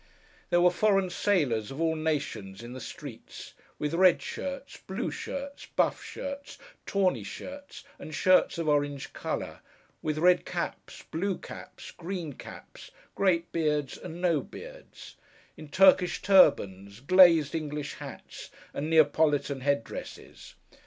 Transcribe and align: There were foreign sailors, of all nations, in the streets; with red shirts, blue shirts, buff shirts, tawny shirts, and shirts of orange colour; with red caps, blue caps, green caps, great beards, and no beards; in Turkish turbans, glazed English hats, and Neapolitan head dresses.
There 0.49 0.61
were 0.61 0.71
foreign 0.71 1.11
sailors, 1.11 1.69
of 1.69 1.79
all 1.79 1.95
nations, 1.95 2.63
in 2.63 2.73
the 2.73 2.81
streets; 2.81 3.53
with 3.77 3.93
red 3.93 4.19
shirts, 4.19 4.75
blue 4.77 5.11
shirts, 5.11 5.67
buff 5.75 6.01
shirts, 6.03 6.57
tawny 6.87 7.23
shirts, 7.23 7.83
and 7.99 8.11
shirts 8.11 8.57
of 8.57 8.67
orange 8.67 9.13
colour; 9.13 9.59
with 10.01 10.17
red 10.17 10.43
caps, 10.43 11.03
blue 11.11 11.37
caps, 11.37 11.91
green 11.91 12.33
caps, 12.33 12.89
great 13.13 13.51
beards, 13.51 13.95
and 13.95 14.19
no 14.19 14.41
beards; 14.41 15.17
in 15.55 15.67
Turkish 15.67 16.19
turbans, 16.23 16.99
glazed 16.99 17.53
English 17.53 17.93
hats, 17.93 18.49
and 18.73 18.89
Neapolitan 18.89 19.61
head 19.61 19.83
dresses. 19.83 20.55